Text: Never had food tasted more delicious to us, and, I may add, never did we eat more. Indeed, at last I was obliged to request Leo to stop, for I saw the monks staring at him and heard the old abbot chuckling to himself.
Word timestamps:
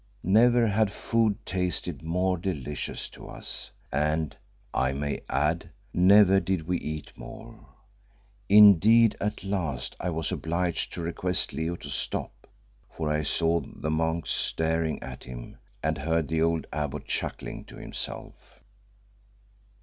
Never 0.23 0.65
had 0.65 0.91
food 0.91 1.35
tasted 1.45 2.01
more 2.01 2.35
delicious 2.35 3.07
to 3.09 3.29
us, 3.29 3.69
and, 3.91 4.35
I 4.73 4.93
may 4.93 5.21
add, 5.29 5.69
never 5.93 6.39
did 6.39 6.67
we 6.67 6.79
eat 6.79 7.13
more. 7.15 7.67
Indeed, 8.49 9.15
at 9.21 9.43
last 9.43 9.95
I 9.99 10.09
was 10.09 10.31
obliged 10.31 10.91
to 10.93 11.03
request 11.03 11.53
Leo 11.53 11.75
to 11.75 11.91
stop, 11.91 12.47
for 12.89 13.11
I 13.13 13.21
saw 13.21 13.59
the 13.61 13.91
monks 13.91 14.31
staring 14.31 14.99
at 15.03 15.25
him 15.25 15.59
and 15.83 15.99
heard 15.99 16.29
the 16.29 16.41
old 16.41 16.65
abbot 16.73 17.05
chuckling 17.05 17.63
to 17.65 17.75
himself. 17.75 18.59